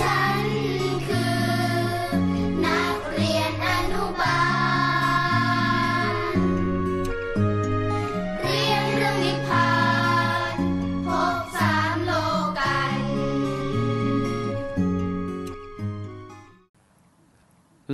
[0.00, 0.44] ฉัน
[1.06, 1.36] คือ
[2.64, 4.40] นักเรียนอนุบา
[6.10, 6.14] ล
[8.42, 9.70] เรียนเรื่องนิพพา
[10.54, 10.56] น
[11.06, 12.12] พบสามโล
[12.58, 12.94] กัน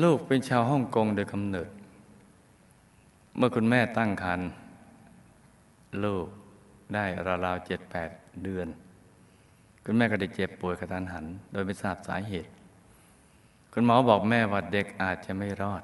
[0.03, 1.71] ลูกเป็นชาวฮ่องกงโดยกำเนิด
[3.37, 4.49] เมื่อคุณแม่ตั้งครรภ์
[6.05, 6.27] ลูก
[6.95, 7.05] ได้
[7.47, 8.11] ราวๆเจ็ดแปด
[8.45, 8.69] เดือน
[9.85, 12.53] คุณแม่ก็ได้เจ็บป่วยกระทันหัน โดยไม่ทราบสาเหตุ
[13.73, 15.83] คุณหมอบอกแม่ว่าเด็กอาจจะไม่รอด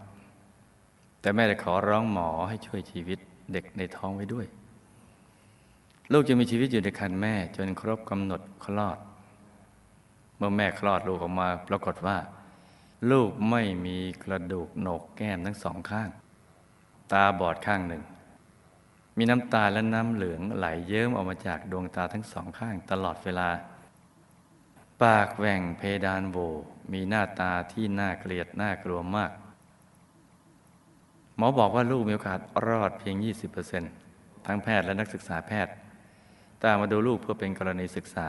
[1.20, 3.18] แต่แม่ได้ขอร้องหมอให้ช่วยชีวิต
[3.52, 4.46] เด็กในท้องไว้ด้วย
[6.12, 8.98] ลูกจะมีชีวิตอยู่ในครรภ์แม่ จนครบกำหนดคลอด
[10.36, 12.16] เมื่อแม่คลอดลูกออกมาปรากฏว่า
[13.10, 16.10] ลูกไม่มีกระดูกโหนกแก้มทั้งสองข้าง
[17.12, 18.02] ตาบอดข้างหนึ่ง
[19.16, 23.48] มีน้ำตาและน้ำเหลืองไหลเยิ้มออกมาจากดวงตาทั้งสองข้างตลอดเวลา
[25.02, 26.36] ปากแหว่งเพดานโว
[26.92, 29.30] มีหน้าตาที่น่าเกลียดน่ากลัวมาก
[31.36, 33.16] หมอบอกว่าลูกมีโอกาสรอดเพียง
[33.80, 35.72] 20%ทั้งแพทย์และนักศึกษาแพทย์
[36.62, 38.26] ตามมาดูลูกเพื่อเป็นกรณีศึกษา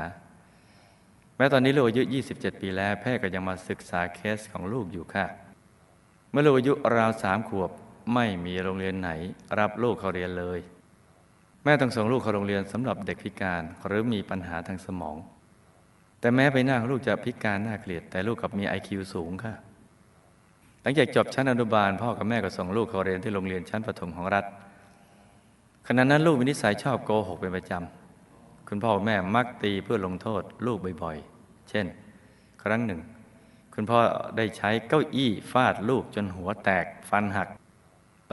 [1.38, 5.26] แม้ตอนนี้ลูกอายุ 27 ปีแล้ว แพทย์ก็ยังมาศึกษาเคสของลูกอยู่ค่ะ
[6.32, 7.72] เมื่อลูกอายุราวสามขวบ
[8.14, 9.10] ไม่มีโรงเรียนไหน
[9.60, 10.60] รับลูกเขาเรียนเลย
[11.64, 15.18] แม่ต้องส่งลูกเข้าโรงเรียนสำหรับเด็กพิการหรือมีปัญหาทางสมอง
[16.28, 19.54] แต่แม้ใบหน้าของลูกจะพิการน่าเกลียด แต่ลูกกับมี IQ สูงค่ะ
[20.82, 24.46] หลังจากจบชั้นอนุบาล พ่อกับแม่ก็ส่งลูกเขาเรียนที่โรงเรียนชั้นประถมของรัฐ
[25.88, 31.86] ขณะนั้นลูกมีนิสัยชอบโกหกเป็นประจำคุณพ่อแม่มักตีเพื่อลงโทษ ลูกบ่อยๆ เช่น
[32.64, 33.02] ครั้งหนึ่ง
[33.74, 34.00] คุณพ่อ
[34.38, 37.48] ได้ใช้เก้าอี้ฟาดลูกจนหัวแตกฟันหัก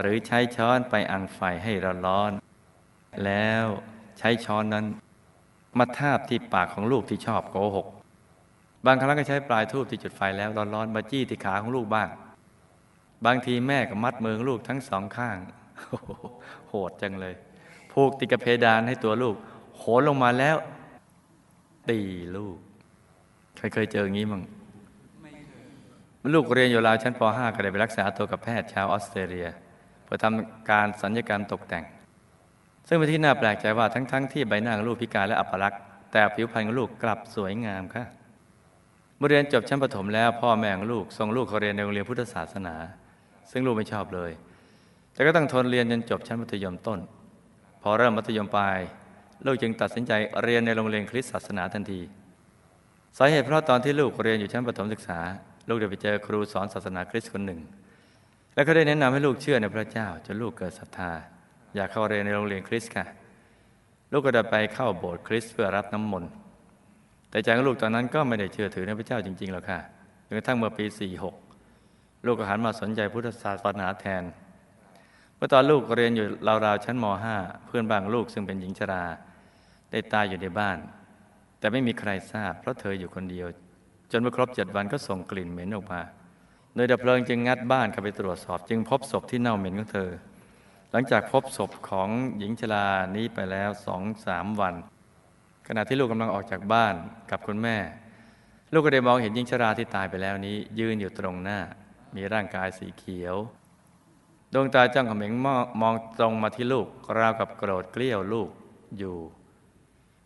[0.01, 1.73] หรือใช้ช้อนไปอังไฟให้
[2.07, 3.67] ร้อนๆแล้ว
[4.19, 4.87] ใช้ช้อนนั้น
[5.79, 7.87] มาทาบที่ปากของลูกที่ชอบโกหก
[8.87, 12.09] บางครั้งก็ใช้ปลายทูบที่จุดไฟแล้วร้อนๆมาจี้ที่ขาของลูกบ้าง
[13.27, 15.39] บางทีแม่ก็มัดมือของลูกทั้งสองข้าง
[16.69, 17.35] โหดจังเลย
[17.93, 19.35] ผูกติดกับเพดานให้ตัวลูก
[19.77, 20.57] โหนลงมาแล้ว
[21.91, 22.01] ตี
[22.37, 22.57] ลูก
[23.57, 24.43] ใครเคยเจออย่างนี้มั้ง
[26.35, 29.49] ลูกเรียนอยู่ราวชั้นป .5 ก็ได้ไปรักษาตัวกับแพทย์ชาวออสเตรเลีย
[30.05, 31.85] เพื่อทำการสัญญกรรมตกแต่ง
[32.89, 35.81] ซึ่งเป็นที่น่าแปลกใจว่าทั้งๆทที่ใบหน้าของลูกพิการและอัปลักษณ์
[36.13, 38.05] แต่ผิวพรรณของลูกกลับสวยงามค่ะ
[39.17, 42.75] เมื่อเรียนจบชั้นประถมแล้วพ่อแม่ของลูกส่งลูกเขาเรียนในโรงเรียนพุทธศาสนา
[43.51, 44.31] ซึ่งลูกไม่ชอบเลย
[45.13, 46.99] แต่ก็ต้องทนเรียนจนจบชั้นมัธยมต้น
[47.83, 48.79] พอเริ่มมัธยมปลาย
[49.47, 50.13] ลูกจึงตัดสินใจ
[50.43, 52.01] เรียนในโรงเรียนคริสตศาสนาทันที
[53.19, 55.19] สาเหตุเพราะตอนที่ลูกเรียนอยู่ชั้นประถมศึกษา
[55.69, 57.61] ลูกได้ไปเจอครูสอนศาสนาคริสต์คนหนึ่ง
[58.55, 61.13] และเขาได้แนะนำให้ลูกเชื่อในพระเจ้าจนลูกเกิดศรัทธา
[61.75, 63.07] อยากเข้าเรียนในโรงเรียนคริสต์ค่ะ
[64.13, 66.31] ลูกก็ได้ไปเข้าโบสถ์คริสต์เพื่อรับน้ำมนต์
[67.31, 69.79] แต่ใจของลูกตอนนั้นก็ไม่ได้เชื่อถือในพระเจ้าจริงๆหรอกค่ะ
[70.27, 70.85] จนกระทั่งเมื่อปี
[71.55, 74.23] 46 ลูกก็หันมาสนใจพุทธศาสนาแทน
[75.37, 76.27] เมื่อตอนลูกเรียนอยู่
[76.67, 79.05] ราวๆชั้นม .5 เพื่อนบานลูกซึ่งเป็นหญิงชรา
[79.91, 80.79] ได้ตายอยู่ในบ้าน
[81.59, 83.47] แต่ไม่มีใครทราบ เพราะเธออยู่คนเดียว
[84.11, 86.01] จนเมื่อครบเจ็ดวันก็ส่งกลิ่นเหม็นออกมา
[86.75, 90.11] โดยดับเพลิงจึงงัดบ้านเข้าไปตรวจสอบ จึงพบศพที่เน่าเหม็นของเธอ
[90.97, 94.75] หลังจากพบศพของหญิงชรานี้ไปแล้วสองสามวัน
[95.69, 96.95] ขณะที่ลูกกำลังออกจากบ้าน
[97.31, 97.77] กับคุณแม่
[98.73, 101.59] ลูกก็ได้มองเห็นหญิงชราที่ตายไปแล้วนี้ ยืนอยู่ตรงหน้า
[102.17, 103.37] มีร่างกายสีเขียว
[104.53, 106.87] ดวงตาจ้องเขม็งมองมองตรงมาที่ลูก
[107.19, 108.49] ราวกับโกรธเกลี้ยวลูก
[108.99, 109.17] อยู่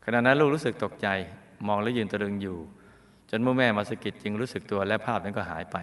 [0.04, 1.08] ขณะนั้นลูกรู้สึกตกใจ
[1.66, 2.58] มองแล้วยืนตะลึงอยู่
[3.30, 5.78] จนเมื่อแม่มาสกิดจึงรู้สึกตัวและภาพนั้นก็หายไป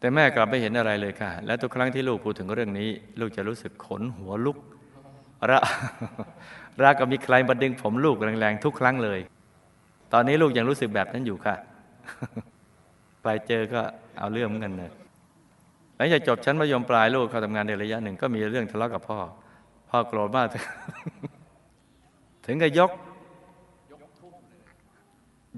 [0.00, 2.88] แต่แม่กลับไม่เห็นอะไรเลยค่ะ และทุกครั้งที่ลูกพูดถึงเรื่องนี้
[3.20, 4.56] ลูกจะรู้สึกขนหัวลุก
[5.50, 5.60] ระ
[6.82, 9.20] รากับมีใครมาดึงผมลูกแรงๆทุกครั้งเลย
[10.12, 11.54] ตอนนี้ลูกยังรู้สึกแบบนั้นอยู่ค่ะ
[13.22, 13.80] ไปเจอก็
[14.18, 14.90] เอาเรื่องเหมือนกันเลย
[15.96, 19.18] หลังจากจบชั้นมัธยมปลายลูกเข้าทำงานในระยะหนึ่งก็มีเรื่องทะเลาะกับพ่อ
[19.90, 20.46] พ่อโกรธมาก
[22.46, 22.90] ถึงกับยก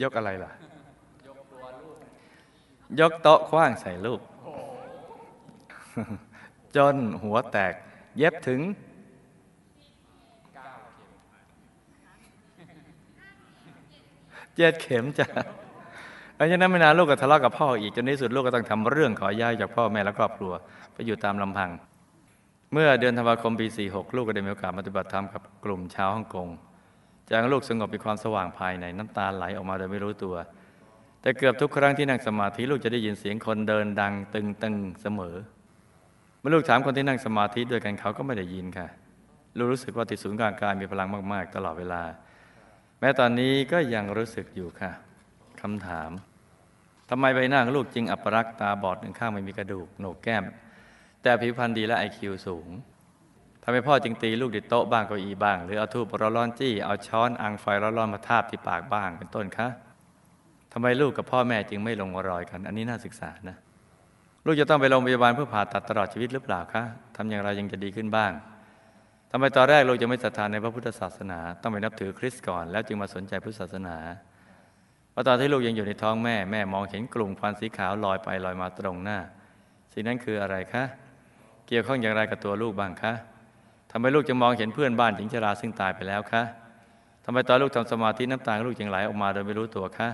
[0.02, 0.50] ยกอะไรล่ะ
[3.00, 4.20] ยกโต๊ะคว้างใส่ลูก
[6.76, 7.72] จนหัวแตก
[8.16, 8.60] เย็บถึง
[14.56, 15.26] เจ็ดเข็มจ้ะ
[16.36, 20.52] หลังจากนั้นไม่นานลูกก็ทะเลาะกับพ่ออีกจนในที่สุดลูกก็ต้องทำเรื่องขอย้ายจากพ่อแม่และครอบครัว
[20.92, 21.70] ไปอยู่ตามลำพัง
[22.72, 26.48] เมื่อเดือนธันวาคมปี 46 ลูกก็ได้มีโอกาสปฏิบัติธรรมกับกลุ่มชาวฮ่องกง
[27.30, 30.34] จากลูกสงบมีความสว่างภายในน้ำตาไหลออกมาโดยไม่รู้ตัว
[31.20, 35.36] แต่เกือบทุกครั้งที่นั่งสมาธิลูกจะได้ยินเสียงคนเดินดังตึงตึงเสมอ
[36.42, 38.88] มื่อลูกถามคนที่นั่งสมาธิด้วยกันเขาก็ไม่ได้ยินค่ะ
[39.56, 42.02] ลูกรู้สึกว่าติดศูนย์กลางกายมีพลังมากๆ ตลอดเวลา
[43.00, 44.90] แม้ตอนนี้ก็ยังรู้สึกอยู่ค่ะ
[45.60, 46.10] คำถาม
[47.10, 50.44] ทำไมใบหน้าของลูกจึงอัปรักษ์ตาบอดหนึ่งข้างไม่มีกระดูกโหนกแก้ม
[51.22, 52.68] แต่ผิวพรรณดีและไอคิวสูง
[53.62, 56.06] ทำไมพ่อจึงตีลูกดิโต๊ะบ้างเก้าอี้บ้าง หรือเอาทูบ
[56.36, 59.68] ร้อนๆจี้เอาช้อนอังไฟร้อนๆมาทาบที่ปากบ้างเป็นต้นคะ
[60.72, 63.56] ทำไมลูกกับพ่อแม่จึงไม่ลงรอยกัน อันนี้น่าศึกษานะ
[64.44, 66.82] ลูกจะต้องไปโรงพยาบาลเพื่อผ่าตัดตลอดชีวิตหรือเปล่าคะ
[67.16, 68.32] ทำอย่างไรยังจะดีขึ้นบ้าง
[69.30, 73.96] ทำไมตอนแรกลูกจะไม่ศรัทธาในพระพุทธศาสนา ต้องไปนับถือคริสต์ก่อน แล้วจึงมาสนใจพุทธศาสนา
[75.10, 79.18] เพราะตอนที่ลูกยังอยู่ในท้องแม่แม่มองเห็นกลุ่มควันสีขาวลอยไปลอยมาตรงหน้า
[79.92, 80.84] สิ่งนั้นคืออะไรคะ
[81.66, 83.12] เกี่ยวข้องอย่างไรกับตัวลูกบ้างคะ
[83.90, 86.42] ทำไมลูกจะมองเห็นเพื่อนบ้านหญิงชราซึ่งตายไปแล้วคะ
[87.24, 90.08] ทำไมตอนลูกทำสมาธิน้ำตาลูกจึงไหลออกมาโดยไม่รู้ตัวคะ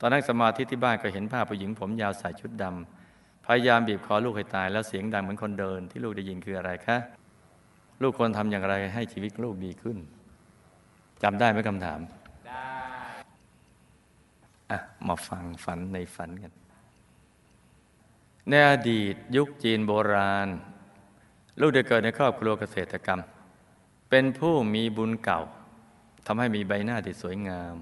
[0.00, 3.03] ตอนนั่งสมาธิที่บ้านก็เห็นภาพผู้หญิงผมยาวใส่ชุดดำ
[3.46, 6.96] พยายามบีบคอลูกให้ตายแล้วเสียงดังเหมือนคนเดินที่ลูกได้ยินคืออะไรคะ
[8.02, 9.96] ลูกควรทำอย่างไรให้ชีวิตลูกดีขึ้น
[11.22, 12.00] จำได้ไหมคำถาม
[12.48, 12.66] ได้
[14.70, 16.52] อะมาฟังฝันในฝันกัน
[18.48, 20.48] ในอดีตยุคจีนโบราณ
[21.60, 23.20] ลูกได้เกิดในครอบครัวเกษตรกรรม
[24.10, 25.40] เป็นผู้มีบุญเก่า
[26.26, 27.76] ทำให้มีใบหน้าที่สวยงาม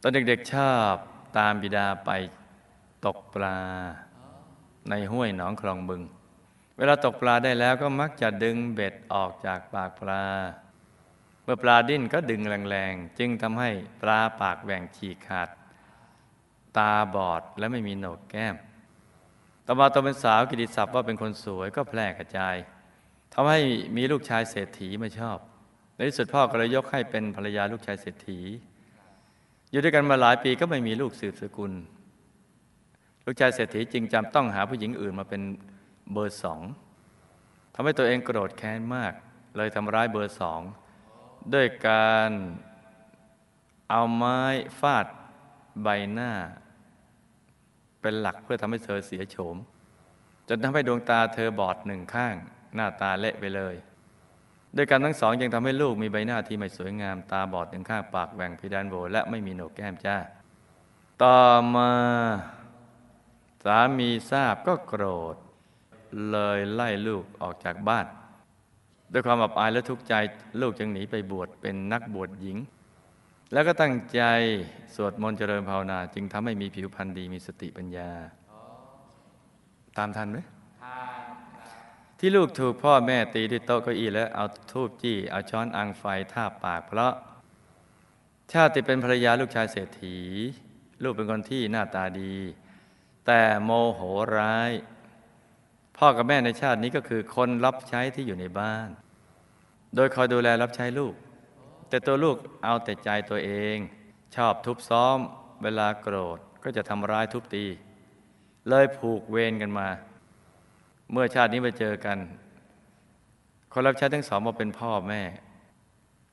[0.00, 0.94] ตอนเด็กๆชอบ
[1.38, 2.10] ตามบิดาไป
[3.06, 3.58] ตกปลา
[4.90, 6.02] ในห้วยหนองคลองบึง
[6.78, 10.24] เวลาตกปลาได้แล้วก็มักจะดึงเบ็ดออกจากปากปลา
[11.44, 13.70] เมื่อปลาดิ้นก็ดึงแรงๆ จึงทำให้
[14.02, 15.48] ปลาปากแหว่งฉีกขาด
[16.76, 18.56] ตาบอดและไม่มีโหนกแก้ม
[19.66, 22.56] ต่อมาตอนเป็นสาวกิติศัพท์ว่าเป็นคนสวยก็แพร่กระจาย
[23.32, 23.60] ทำให้
[23.96, 25.38] มีลูกชายเศรษฐีมาชอบ
[25.94, 28.40] ในที่สุดพ่อก็เลยยกให้เป็นภรรยาลูกชายเศรษฐี
[29.70, 31.72] อยู่ด้วยกันมาหลายปีก็ไม่มีลูกสืบสกุล
[33.24, 35.42] ลูกชายเศรษฐีจึงจำต้องหาผู้หญิงอื่นมาเป็น
[36.12, 36.60] เบอร์สอง
[37.74, 39.12] ทำให้ตัวเองโกรธแค้นมาก
[39.56, 40.60] เลยทำร้ายเบอร์สอง
[41.54, 42.30] ด้วยการ
[43.90, 44.40] เอาไม้
[44.80, 45.06] ฟาด
[45.82, 46.32] ใบหน้า
[48.00, 49.56] เป็นหลักเพื่อทำให้เธอเสียโฉม
[50.48, 52.34] จนทำให้ดวงตาเธอบอดหนึ่งข้าง
[52.74, 53.74] หน้าตาเละไปเลย
[54.76, 60.16] ด้วยกันทั้งสองยังทำให้ลูกมีใบหน้าที่ไม่สวยงาม ตาบอดหนึ่งข้างปากแหว่งพิดานโบและไม่มีโหนกแก้มจ้า
[61.22, 61.40] ต่อ
[61.74, 61.90] มา
[63.64, 65.36] สามีทราบก็โกรธ
[66.30, 68.06] เลยไล่ลูกออกจากบ้าน
[69.12, 70.14] ด้วยความอับอายและทุกข์ใจ
[70.60, 72.58] ลูกจึงหนีไปบวชเป็นนักบวชหญิง
[73.52, 74.22] แล้วก็ตั้งใจ
[74.94, 78.10] สวดมนต์เจริญภาวนา จึงทำให้มีผิวพรรณดีมีสติปัญญา
[79.98, 80.38] ตามทันไหม
[82.18, 87.12] ที่ลูกถูกพ่อแม่ตีด้วยโต๊ะเก้าอี้แล้วเอาทูบจี้ เอาช้อนอังไฟทาบปาก เพราะ
[88.52, 90.16] ชาติเป็นภรรยาลูกชายเศรษฐี
[91.02, 92.34] ลูกเป็นคนที่หน้าตาดี
[93.26, 94.00] แต่โมโห
[94.38, 94.72] ร้าย
[95.96, 98.88] พ่อกับแม่ในชาตินี้ก็คือคนรับใช้ที่อยู่ในบ้าน
[99.94, 101.14] โดยคอยดูแลรับใช้ลูก
[101.88, 103.76] แต่ตัวลูกเอาแต่ใจตัวเอง
[104.36, 105.18] ชอบทุบซ้อม
[105.62, 107.64] เวลาโกรธก็จะทำร้ายทุบตี
[108.68, 109.88] เลยผูกเวรกันมา
[111.12, 112.18] เมื่อชาตินี้มาเจอกัน
[113.72, 115.22] คนรับใช้ทั้งสองมาเป็นพ่อแม่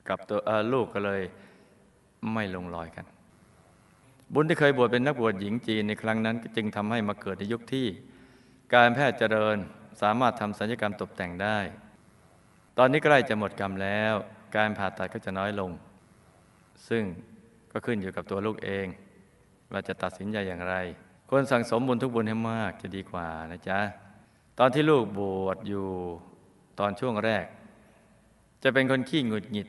[0.09, 0.39] กับตัว
[0.73, 1.21] ลูกก็เลย
[2.33, 3.05] ไม่ลงรอยกัน
[4.33, 7.87] บุญที่เคยบวชเป็นนักบวชหญิงจีนในครั้งนั้นจึงทำให้มาเกิดในยุคที่
[8.73, 9.57] การแพทย์เจริญ
[10.01, 11.57] สามารถทำศัลยกรรมตกแต่งได้
[12.77, 14.13] ตอนนี้ใกล้จะหมดกรรมแล้ว
[14.55, 15.71] การผ่าตัดก็จะน้อยลง
[16.87, 17.03] ซึ่ง
[17.71, 18.85] ก็ขึ้นอยู่กับตัวลูกเอง
[19.71, 20.75] ว่าจะตัดสินใจอย่างไร
[21.29, 23.79] ควรสั่งสมบุญทุกบุญให้มากจะดีกว่านะจ๊ะ
[24.59, 25.87] ตอนที่ลูกบวชอยู่
[26.79, 27.45] ตอนช่วงแรก
[28.63, 29.67] จะเป็นคนขี้หงุดหงิด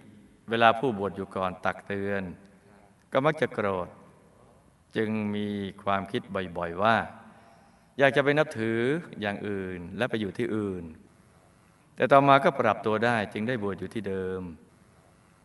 [0.50, 2.22] เวลาผู้บวชอยู่ก่อนตักเตือน
[3.12, 3.88] ก็มักจะโกรธ
[4.96, 5.48] จึงมี
[5.84, 6.22] ความคิด
[6.56, 6.96] บ่อยๆว่า
[7.98, 8.78] อยากจะไปนับถือ
[9.20, 10.84] อย่างอื่นและไปอยู่ที่อื่น
[11.96, 14.42] แต่ต่อมาก็ปรับตัวได้จึงได้บวชอยู่ที่เดิม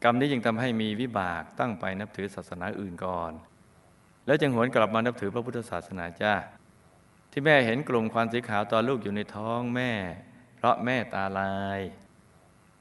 [0.04, 3.32] กรรมนี้จึงทำให้มีวิบากตั้งไปนับถือศาสนาอื่นก่อน
[4.26, 6.34] แล้วจึงหวนกลับมานับถือพระพุทธศาสนาจ้า
[7.32, 9.92] ที่แม่เห็นกลุ่มควันสีขาวตอนลูกอยู่ในท้องแม่
[10.56, 11.80] เพราะแม่ตาลาย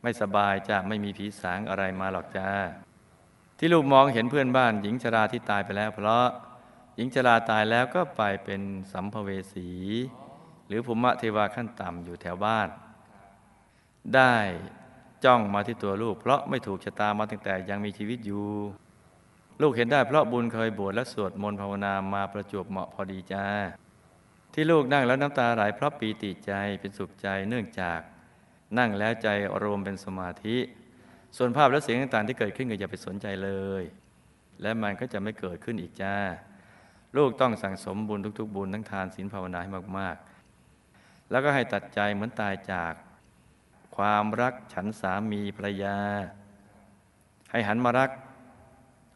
[0.02, 2.50] ไม่สบายจ้าไม่มีผีสางอะไรมาหรอกจ้า
[3.58, 6.26] ที่ลูกมองเห็นเพื่อนบ้านหญิงชราที่ตายไปแล้ว เพราะ
[6.96, 8.62] หญิงชราตายแล้วก็ไปเป็น
[8.92, 9.68] สัมภเวสี
[10.66, 12.68] หรือภูมิเทวาขั้นต่ำอยู่แถวบ้าน
[14.14, 14.34] ได้
[15.24, 18.48] จ้องมาที่ตัวลูก เพราะไม่ถูกชะตามาตั้งแต่ยังมีชีวิตอยู่
[19.62, 23.44] ลูกเห็นได้เพราะบุญเคยบวชและสวดมนต์ภาวนามาประจวบเหมาะพอดีจ้า
[24.52, 28.00] ที่ลูกนั่งแล้วน้ำตาไหลเพราะปีติใจเป็นสุขใจเนื่องจาก
[28.78, 29.28] นั่งแล้วใจ
[29.62, 30.56] รวมเป็นสมาธิ
[31.36, 33.50] ส่วนภาพและเสียงต่างๆ ที่เกิดขึ้นก็อย่าไปสนใจเล
[33.80, 33.82] ย
[34.62, 36.16] และมันก็จะไม่เกิดขึ้นอีกจ้า
[37.16, 40.16] ลูกต้องสั่งสมบุญทุก ๆ บุญทั้งทานศีลภาวนาให้มาก
[40.72, 42.92] ๆ แล้วก็ให้ตัดใจเหมือนตายจาก
[43.96, 45.96] ความรักฉันสามีภรรยา
[47.50, 48.10] ให้หันมารัก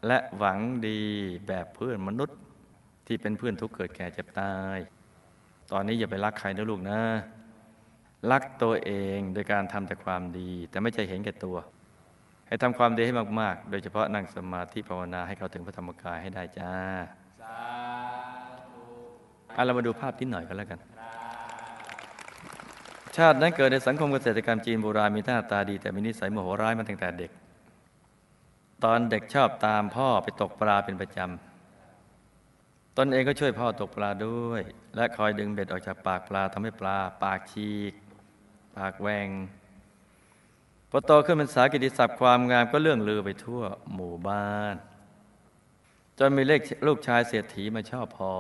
[0.07, 1.01] และหวังดี
[1.47, 2.39] แบบเพื่อนมนุษย์
[3.07, 4.79] ที่เป็นเพื่อนทุกข์เกิดแก่เจ็บตาย
[5.73, 7.01] ตอนนี้อย่าไปรักใครนะลูกนะ
[8.31, 11.57] รักตัวเองโดยการทำแต่ความดี แต่ไม่ใช่เห็นแก่ตัว
[12.47, 16.73] ให้ทำความดีให้มาก ๆ โดยเฉพาะนั่งสมาธิภาวนาให้เขาถึงพระธรรมกายให้ได้จ้า
[19.55, 20.81] เอาเรามาดูภาพที่หน่อยกันแล้วกัน
[23.17, 27.31] ชาตินั้นเกิดในสังคมเกษตรกรรมจีนโบราณมีหน้าตาดี แต่มีนิสัยโมโหร้ายมาตั้งแต่เด็ก
[28.85, 34.63] ตอนเด็กชอบตามพ่อไปตกปลาเป็นประจำ ตนเองก็ช่วยพ่อตกปลาด้วย
[34.97, 37.95] และคอยดึงเบ็ดออกจากปากปลาทำให้ปลา ปากฉีก
[38.77, 39.29] ปากแหวง
[40.91, 43.63] พอโตขึ้นเป็นสากิติศัพท์ความงามก็เรื่องลือไปทั่ว
[43.95, 44.75] หมู่บ้าน
[46.19, 48.33] จนมีเลขลูกชายเศรษฐีมาชอบพอ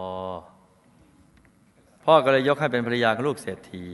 [2.04, 3.88] พ่อก็เลยยกให้เป็นภรรยาของลูกเศรษฐี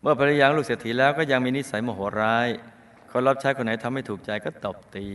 [0.00, 2.48] เมื่อภรรยาของลูกเศรษฐีแล้วก็ยังมีนิสัยโมโหร้าย
[3.10, 5.08] คนรับใช้คนไหนทำไม่ถูกใจก็ตบตี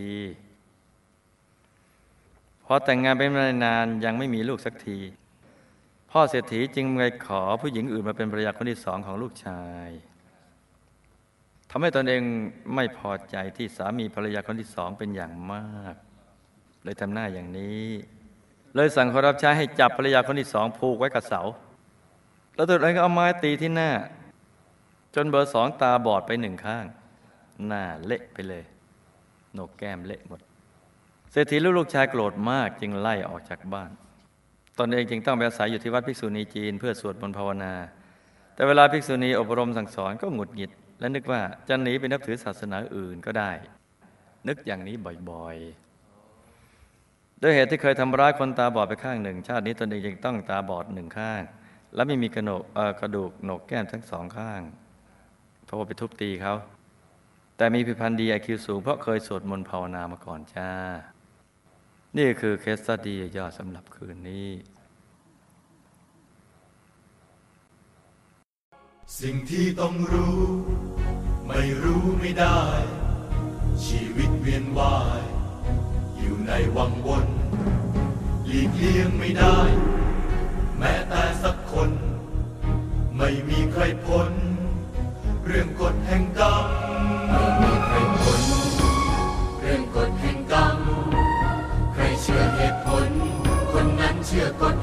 [2.65, 4.99] พอแต่งงานไปไม่นานยังไม่มีลูกสักที
[6.11, 9.89] พ่อเศรษฐีจึงไปขอผู้หญิงอื่นมาเป็นภรรยาคนที่สองของลูกชาย
[11.69, 12.21] ทำให้ตนเอง
[12.75, 15.95] ไม่พอใจที่สามีภรรยาคนที่สองเป็นอย่างมาก
[16.83, 17.85] เลยทำหน้าอย่างนี้
[18.75, 21.41] เลยสั่งคนรับใช้ให้จับภรรยาคนที่สองผูกไว้กับเสา
[22.55, 23.91] แล้วตัวเองก็เอาไม้ตีที่หน้า
[25.15, 26.85] จนเบอร์สองตาบอดไปหนึ่งข้าง
[27.67, 28.63] หน้าเละไปเลย
[29.53, 30.39] โหนกแก้มเละหมด
[31.31, 33.91] เศรษฐีลูกลูกชายโกรธมากจึงไล่ออกจากบ้าน
[34.79, 37.73] ตนเองจึงต้องไปอาศัยอยู่ที่วัดภิกษุณีจีน เพื่อสวดมนต์ภาวนา
[38.55, 43.51] แต่เวลาภิกษุณีอบรมสั่งสอนก็หงุดหงิด และนึกว่าจะหนีไปนับถือศาสนาอื่นก็ได้
[44.47, 44.95] นึกอย่างนี้
[45.29, 45.88] บ่อยๆ
[47.41, 51.41] ด้วยเหตุที่เคยทำร้ายคนตาบอดไปข้างหนึ่ง ชาตินี้ตนเองจึงต้องตาบอดหนึ่งข้าง
[51.95, 52.63] และไม่มีกระโหนก
[52.99, 54.61] กระดูกโหนกแก้มทั้งสองข้าง
[55.65, 56.53] เพราะว่าไปทุบตีเขา
[57.57, 60.69] แต่มีพิพันธ์ดีไอคิวสูงเพราะเคยสวดมนต์ภาวนามาก่อนจ้า
[62.17, 64.49] นี่คือเคสตดีย่อสำหรับคืนนี้
[69.19, 70.39] สิ่งที่ต้องรู้
[71.47, 72.59] ไม่รู้ไม่ได้
[73.85, 75.28] ชีวิตเวียนว่าย
[76.51, 77.27] ในวังวน
[78.45, 79.57] หลีกเลี่ยงไม่ได้
[80.77, 81.89] แม้แต่สักคน
[83.17, 84.29] ไม่มีใครพ้น
[85.45, 86.65] เรื่องกฎแห่งกรรม
[87.29, 88.41] ไม่มีใครพ้น
[89.59, 90.77] เรื่องกฎแห่งกรรม
[91.93, 93.07] ใครเชื่อเหตุผล
[93.71, 94.75] คนนั้นเชื่อกฎ